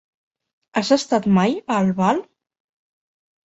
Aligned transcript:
Has 0.81 0.89
estat 0.97 1.29
mai 1.37 1.55
a 1.59 1.79
Albal? 1.85 2.25